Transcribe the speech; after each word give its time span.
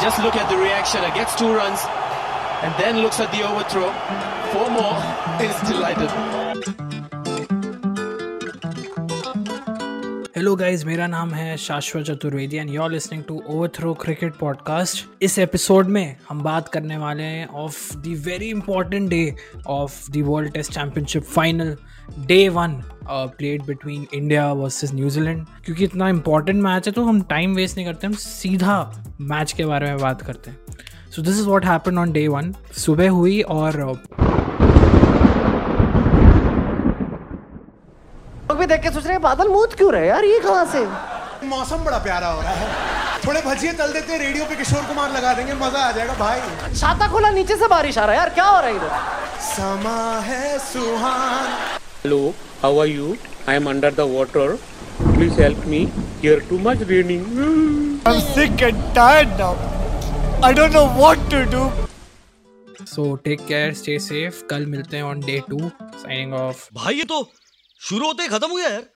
Just 0.00 0.18
look 0.20 0.36
at 0.36 0.48
the 0.48 0.56
reaction. 0.56 1.04
It 1.04 1.14
gets 1.14 1.34
two 1.36 1.52
runs 1.52 1.80
and 2.62 2.72
then 2.78 2.98
looks 2.98 3.20
at 3.20 3.30
the 3.32 3.42
overthrow. 3.42 3.90
Four 4.52 4.70
more 4.70 4.96
is 5.40 5.56
delighted. 5.68 6.10
Hello 10.36 10.54
guys 10.56 10.84
मेरा 10.84 11.06
नाम 11.06 11.32
है 11.34 11.56
Shashwat 11.56 12.04
Chaturvedi 12.06 12.56
and 12.56 12.70
you 12.70 12.82
are 12.82 12.90
listening 12.90 13.22
to 13.24 13.34
Overthrow 13.46 13.92
cricket 14.02 14.36
podcast 14.36 15.22
इस 15.22 15.38
episode 15.38 15.86
में 15.96 16.16
हम 16.28 16.42
बात 16.42 16.68
करने 16.68 16.96
वाले 16.96 17.22
हैं 17.22 17.46
of 17.64 17.96
the 17.96 18.14
very 18.26 18.48
important 18.50 19.08
day 19.10 19.34
of 19.68 20.10
the 20.10 20.22
world 20.26 20.52
test 20.52 20.72
championship 20.72 21.24
final 21.34 21.76
day 22.26 22.48
one 22.48 22.80
played 23.07 23.65
between 23.65 24.05
India 24.13 24.51
versus 24.53 24.93
New Zealand 24.93 25.45
क्योंकि 25.65 25.83
इतना 25.83 26.09
इंपॉर्टेंट 26.09 26.61
मैच 26.63 26.87
है 26.87 26.93
तो 26.93 27.03
हम 27.05 27.21
टाइम 27.29 27.55
वेस्ट 27.55 27.77
नहीं 27.77 27.85
करते 27.85 28.07
हम 28.07 28.13
सीधा 28.19 28.77
मैच 29.21 29.51
के 29.51 29.65
बारे 29.65 29.85
में 29.85 29.97
बात 29.99 30.21
करते 30.21 30.51
हैं। 30.51 30.57
So 31.15 31.21
this 31.21 31.39
is 31.39 31.47
what 31.47 31.65
happen 31.65 31.97
on 31.97 32.11
day 32.11 32.27
one 32.27 32.53
सुबह 32.77 33.09
हुई 33.09 33.41
और 33.41 33.79
लोग 33.79 33.97
भी 38.55 38.65
देख 38.65 38.81
के 38.81 38.89
सोच 38.89 39.03
रहे 39.03 39.13
हैं 39.13 39.21
बादल 39.21 39.47
मूत 39.49 39.73
क्यों 39.73 39.91
रहे 39.93 40.07
यार 40.07 40.25
ये 40.25 40.39
कहाँ 40.39 40.65
से? 40.65 40.85
मौसम 41.47 41.83
बड़ा 41.85 41.97
प्यारा 42.03 42.27
हो 42.27 42.41
रहा 42.41 42.51
है। 42.51 42.67
थोड़े 43.25 43.41
भजिए 43.41 43.71
तल 43.73 43.91
देते 43.93 44.13
हैं 44.13 44.19
रेडियो 44.19 44.45
पे 44.45 44.55
किशोर 44.55 44.83
कुमार 44.83 45.11
लगा 45.11 45.33
देंगे 45.33 45.53
मज़ा 45.55 45.79
आ 45.79 45.91
जाएगा 45.91 46.13
भाई। 46.13 46.73
छाता 46.75 47.07
खोला 47.11 47.29
नीचे 47.31 47.55
से 47.55 47.67
बारिश 47.67 47.97
आ 47.97 48.05
रहा 48.05 48.13
है 48.13 48.19
यार 48.19 48.29
क्या 48.29 48.45
हो 48.45 48.59
रहा 48.59 48.69
है 48.69 48.75
इधर? 48.75 48.89
समा 49.45 50.19
है 50.21 50.57
सुहान 50.59 51.47
Hello, 52.05 52.35
how 52.61 52.77
are 52.77 52.85
you? 52.85 53.17
I 53.47 53.55
am 53.55 53.67
under 53.67 53.89
the 53.89 54.05
water. 54.05 54.59
Please 55.15 55.35
help 55.37 55.65
me. 55.65 55.79
Here 56.21 56.39
too 56.39 56.59
much 56.59 56.81
raining. 56.89 57.23
I'm 58.05 58.19
sick 58.25 58.61
and 58.61 58.77
tired 58.93 59.31
now. 59.39 59.55
I 60.43 60.53
don't 60.53 60.71
know 60.77 60.85
what 60.99 61.23
to 61.31 61.39
do. 61.53 61.63
So 62.91 63.05
take 63.25 63.45
care 63.47 63.73
stay 63.81 63.97
safe 63.99 64.43
कल 64.49 64.65
मिलते 64.73 64.97
हैं 64.97 65.03
on 65.03 65.19
day 65.25 65.39
two 65.49 65.59
signing 66.03 66.33
off 66.41 66.67
भाई 66.75 66.95
ये 66.95 67.03
तो 67.13 67.21
शुरू 67.81 68.05
होते 68.07 68.23
ही 68.23 68.29
खत्म 68.29 68.49
हो 68.49 68.55
गया 68.55 68.69
यार 68.69 68.85